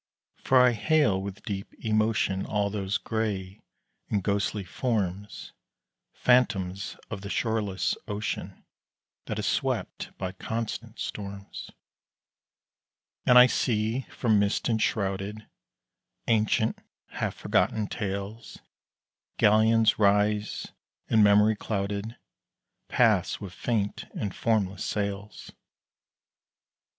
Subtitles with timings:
[0.43, 3.61] For I hail with deep emotion All those gray
[4.09, 5.51] and ghostly forms,
[6.11, 8.63] Phantoms of the shoreless ocean
[9.27, 11.69] That is swept by constant storms.
[13.27, 15.45] And I see from mist enshrouded,
[16.27, 16.79] Ancient,
[17.09, 18.57] half forgotten tales
[19.37, 20.69] Galleons rise,
[21.11, 22.15] and memory clouded,
[22.87, 25.51] Pass with faint and formless sails.